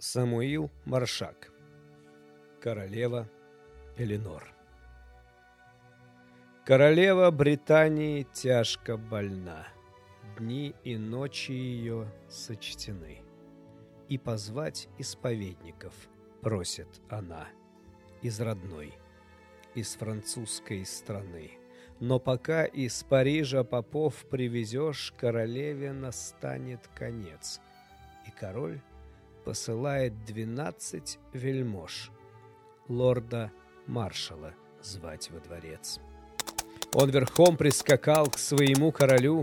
Самуил 0.00 0.70
Маршак. 0.84 1.50
Королева 2.60 3.28
Эленор 3.96 4.54
Королева 6.64 7.32
Британии 7.32 8.22
тяжко 8.32 8.96
больна, 8.96 9.66
Дни 10.38 10.76
и 10.84 10.96
ночи 10.96 11.50
ее 11.50 12.06
сочтены, 12.28 13.22
И 14.08 14.18
позвать 14.18 14.88
исповедников 14.98 15.92
просит 16.42 17.00
она 17.08 17.48
Из 18.22 18.40
родной, 18.40 18.94
из 19.74 19.96
французской 19.96 20.86
страны. 20.86 21.50
Но 21.98 22.20
пока 22.20 22.66
из 22.66 23.02
Парижа 23.02 23.64
попов 23.64 24.14
привезешь, 24.30 25.12
Королеве 25.18 25.92
настанет 25.92 26.86
конец, 26.94 27.60
И 28.28 28.30
король 28.30 28.80
посылает 29.48 30.26
двенадцать 30.26 31.18
вельмож 31.32 32.10
лорда-маршала 32.86 34.52
звать 34.82 35.30
во 35.30 35.40
дворец. 35.40 36.00
Он 36.92 37.08
верхом 37.08 37.56
прискакал 37.56 38.26
к 38.26 38.36
своему 38.36 38.92
королю 38.92 39.40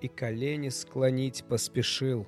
и 0.00 0.06
колени 0.06 0.68
склонить 0.68 1.42
поспешил. 1.42 2.24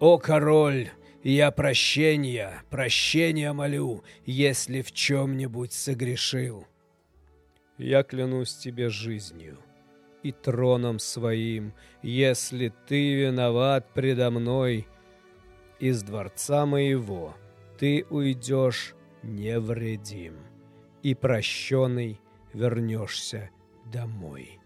«О, 0.00 0.16
король, 0.16 0.88
я 1.22 1.50
прощения, 1.50 2.62
прощения 2.70 3.52
молю, 3.52 4.02
если 4.24 4.80
в 4.80 4.92
чем-нибудь 4.92 5.74
согрешил. 5.74 6.66
Я 7.76 8.02
клянусь 8.02 8.54
тебе 8.54 8.88
жизнью 8.88 9.58
и 10.22 10.32
троном 10.32 11.00
своим, 11.00 11.74
если 12.02 12.72
ты 12.88 13.14
виноват 13.14 13.92
предо 13.92 14.30
мной, 14.30 14.86
из 15.82 16.04
дворца 16.04 16.64
моего 16.64 17.34
ты 17.76 18.06
уйдешь 18.08 18.94
невредим, 19.24 20.36
и 21.02 21.12
прощенный 21.12 22.20
вернешься 22.52 23.50
домой. 23.86 24.60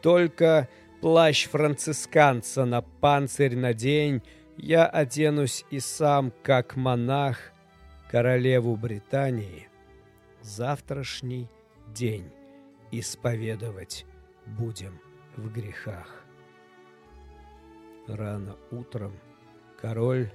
Только 0.00 0.70
плащ 1.02 1.46
францисканца 1.46 2.64
на 2.64 2.80
панцирь 2.80 3.54
надень, 3.54 4.22
я 4.56 4.86
оденусь 4.86 5.66
и 5.68 5.78
сам, 5.78 6.32
как 6.42 6.74
монах, 6.74 7.52
королеву 8.10 8.76
Британии, 8.76 9.68
завтрашний 10.40 11.50
день 11.88 12.30
исповедовать 12.90 14.06
будем 14.46 14.98
в 15.36 15.52
грехах. 15.52 16.24
Рано 18.08 18.56
утром 18.70 19.12
король 19.84 20.32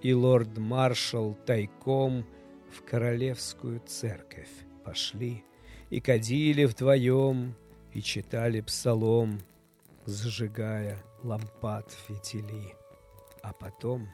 и 0.00 0.14
лорд-маршал 0.14 1.34
тайком 1.44 2.24
в 2.70 2.82
королевскую 2.82 3.80
церковь 3.80 4.48
пошли 4.82 5.44
и 5.90 6.00
кадили 6.00 6.64
вдвоем, 6.64 7.54
и 7.92 8.00
читали 8.00 8.62
псалом, 8.62 9.40
зажигая 10.06 10.96
лампад 11.22 11.90
фитили. 11.90 12.74
А 13.42 13.52
потом 13.52 14.08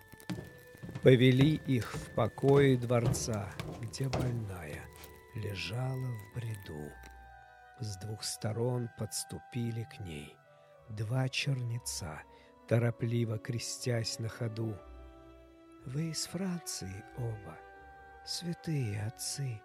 повели 1.04 1.54
их 1.68 1.94
в 1.94 2.12
покое 2.16 2.76
дворца, 2.76 3.48
где 3.80 4.08
больная 4.08 4.82
лежала 5.36 6.08
в 6.18 6.34
бреду. 6.34 6.90
С 7.78 7.96
двух 7.98 8.24
сторон 8.24 8.88
подступили 8.98 9.86
к 9.96 10.00
ней 10.00 10.34
два 10.88 11.28
черница— 11.28 12.22
торопливо 12.68 13.38
крестясь 13.38 14.18
на 14.18 14.28
ходу. 14.28 14.76
«Вы 15.86 16.10
из 16.10 16.26
Франции 16.26 17.04
оба, 17.16 17.58
святые 18.26 19.06
отцы!» 19.06 19.60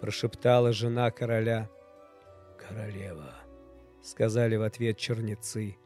Прошептала 0.00 0.72
жена 0.72 1.10
короля. 1.10 1.68
«Королева!»— 2.56 3.34
сказали 4.02 4.56
в 4.56 4.62
ответ 4.62 4.96
черницы. 4.96 5.76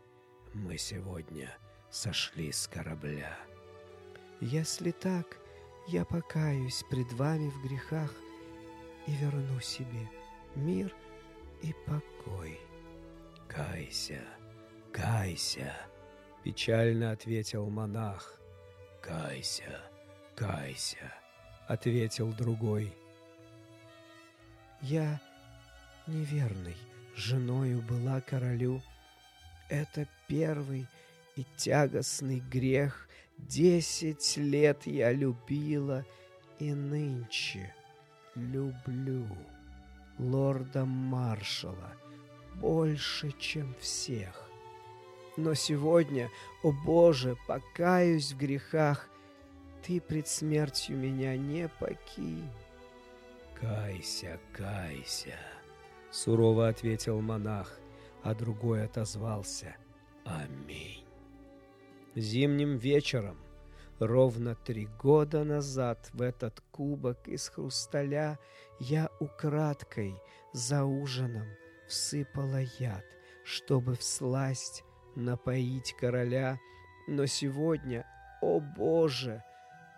«Мы 0.53 0.77
сегодня 0.77 1.57
сошли 1.91 2.53
с 2.53 2.69
корабля». 2.69 3.37
«Если 4.41 4.91
так, 4.91 5.39
я 5.89 6.05
покаюсь 6.05 6.85
пред 6.91 7.11
вами 7.15 7.49
в 7.49 7.63
грехах 7.63 8.13
и 9.07 9.13
верну 9.13 9.61
себе 9.61 10.09
мир 10.55 10.95
и 11.63 11.75
покой». 11.87 12.61
«Кайся, 13.49 14.21
кайся!» 14.93 15.75
Печально 16.49 17.11
ответил 17.11 17.69
монах. 17.69 18.41
«Кайся, 19.03 19.83
кайся»,— 20.35 21.13
ответил 21.69 22.33
другой. 22.33 22.91
«Я 24.81 25.21
неверный, 26.07 26.79
женою 27.15 27.83
была 27.83 28.23
королю. 28.23 28.81
Это 29.69 30.09
первый 30.27 30.87
и 31.37 31.45
тягостный 31.59 32.41
грех. 32.41 33.11
Десять 33.37 34.39
лет 34.39 34.87
я 34.87 35.13
любила 35.13 36.07
и 36.59 36.73
нынче 36.73 37.75
люблю 38.35 39.29
лорда-маршала 40.19 41.93
больше, 42.55 43.33
чем 43.39 43.75
всех. 43.75 44.48
Но 45.39 45.55
сегодня, 45.55 46.33
о 46.65 46.73
Боже, 46.73 47.37
покаюсь 47.47 48.33
в 48.33 48.39
грехах, 48.39 49.09
Ты 49.85 50.01
пред 50.01 50.27
смертью 50.27 50.97
меня 50.97 51.37
не 51.37 51.69
покинь. 51.69 52.51
«Кайся, 53.55 54.41
кайся!»— 54.53 55.39
сурово 56.11 56.67
ответил 56.67 57.21
монах, 57.21 57.79
а 58.25 58.35
другой 58.35 58.85
отозвался 58.85 59.77
«Аминь». 60.25 61.05
Зимним 62.17 62.77
вечером, 62.77 63.39
ровно 64.01 64.57
три 64.57 64.87
года 65.01 65.45
назад, 65.45 66.11
в 66.15 66.21
этот 66.21 66.61
кубок 66.73 67.29
из 67.29 67.49
хрусталя 67.49 68.41
я 68.81 69.09
украдкой 69.21 70.17
за 70.53 70.85
ужином 70.85 71.47
всыпала 71.87 72.63
яд, 72.81 73.05
чтобы 73.45 73.95
всласть 73.95 74.83
напоить 75.15 75.95
короля, 75.95 76.59
но 77.07 77.27
сегодня, 77.27 78.07
о 78.41 78.61
Боже, 78.61 79.43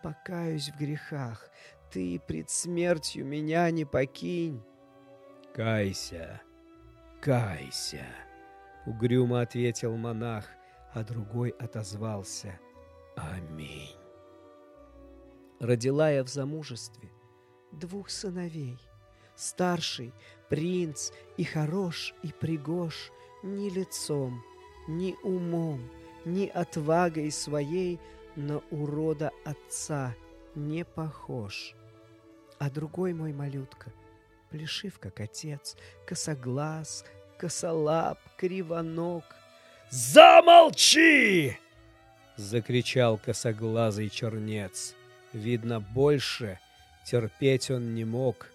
покаюсь 0.03 0.71
в 0.71 0.79
грехах, 0.79 1.51
ты 1.91 2.21
пред 2.21 2.51
смертью 2.51 3.27
меня 3.27 3.71
не 3.71 3.85
покинь. 3.85 4.63
Кайся, 5.55 6.41
кайся, 7.21 8.07
угрюмо 8.87 9.41
ответил 9.41 9.97
монах, 9.97 10.47
а 10.93 11.03
другой 11.05 11.51
отозвался 11.51 12.59
Аминь. 13.17 13.97
Родила 15.59 16.11
я 16.11 16.25
в 16.25 16.29
замужестве 16.29 17.11
двух 17.73 18.09
сыновей. 18.09 18.79
Старший— 19.37 20.13
принц, 20.49 21.13
и 21.37 21.45
хорош, 21.45 22.15
и 22.23 22.33
пригож, 22.33 23.11
ни 23.43 23.71
лицом, 23.71 24.43
ни 24.89 25.17
умом, 25.23 25.81
ни 26.25 26.47
отвагой 26.47 27.31
своей 27.31 27.99
на 28.37 28.63
урода 28.71 29.31
отца 29.45 30.15
не 30.55 30.85
похож. 30.85 31.75
А 32.59 32.71
другой 32.71 33.13
мой 33.15 33.33
малютка, 33.33 33.93
плешив 34.51 34.99
как 34.99 35.21
отец, 35.21 35.77
косоглаз, 36.07 37.05
косолап, 37.39 38.19
кривоног. 38.37 39.25
«Замолчи!»— 39.91 41.59
закричал 42.37 43.19
косоглазый 43.19 44.09
чернец. 44.09 44.95
Видно, 45.33 45.81
больше 45.81 46.59
терпеть 47.05 47.71
он 47.71 47.95
не 47.95 48.05
мог. 48.05 48.49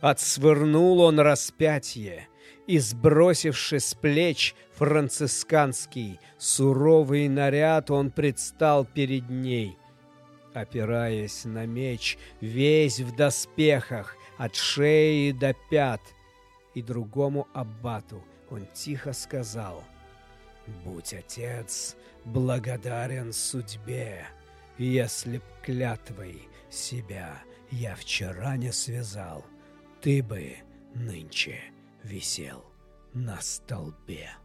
Отсвырнул 0.00 1.00
он 1.00 1.20
распятие 1.20 2.28
и, 2.66 2.78
сбросивши 2.78 3.80
с 3.80 3.94
плеч 3.94 4.54
францисканский 4.74 6.20
суровый 6.38 7.28
наряд, 7.28 7.90
он 7.90 8.10
предстал 8.10 8.84
перед 8.84 9.28
ней. 9.30 9.76
Опираясь 10.54 11.44
на 11.44 11.66
меч, 11.66 12.18
весь 12.40 13.00
в 13.00 13.14
доспехах, 13.16 14.16
от 14.38 14.56
шеи 14.56 15.32
до 15.32 15.54
пят, 15.70 16.00
и 16.74 16.82
другому 16.82 17.48
аббату 17.54 18.24
он 18.50 18.66
тихо 18.74 19.12
сказал, 19.12 19.84
«Будь, 20.84 21.14
отец, 21.14 21.96
благодарен 22.24 23.32
судьбе, 23.32 24.26
если 24.78 25.38
б 25.38 25.44
клятвой 25.62 26.48
себя 26.70 27.42
я 27.70 27.94
вчера 27.94 28.56
не 28.56 28.72
связал, 28.72 29.44
ты 30.00 30.22
бы 30.22 30.56
нынче 30.94 31.71
висел 32.02 32.64
на 33.12 33.40
столбе. 33.40 34.41